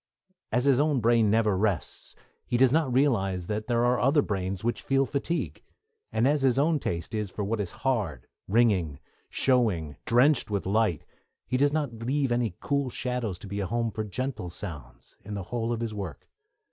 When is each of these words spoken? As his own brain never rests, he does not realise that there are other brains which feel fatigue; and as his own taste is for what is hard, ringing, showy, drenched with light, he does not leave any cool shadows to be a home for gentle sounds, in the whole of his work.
As 0.51 0.65
his 0.65 0.79
own 0.79 0.99
brain 0.99 1.29
never 1.29 1.55
rests, 1.55 2.15
he 2.47 2.57
does 2.57 2.73
not 2.73 2.91
realise 2.91 3.45
that 3.45 3.67
there 3.67 3.85
are 3.85 3.99
other 3.99 4.23
brains 4.23 4.63
which 4.63 4.81
feel 4.81 5.05
fatigue; 5.05 5.61
and 6.11 6.27
as 6.27 6.41
his 6.41 6.57
own 6.57 6.79
taste 6.79 7.13
is 7.13 7.29
for 7.29 7.43
what 7.43 7.59
is 7.61 7.69
hard, 7.85 8.25
ringing, 8.47 8.97
showy, 9.29 9.95
drenched 10.05 10.49
with 10.49 10.65
light, 10.65 11.05
he 11.45 11.55
does 11.55 11.71
not 11.71 11.93
leave 12.03 12.31
any 12.31 12.55
cool 12.59 12.89
shadows 12.89 13.37
to 13.37 13.47
be 13.47 13.59
a 13.59 13.67
home 13.67 13.91
for 13.91 14.03
gentle 14.03 14.49
sounds, 14.49 15.17
in 15.23 15.35
the 15.35 15.43
whole 15.53 15.71
of 15.71 15.81
his 15.81 15.93
work. 15.93 16.27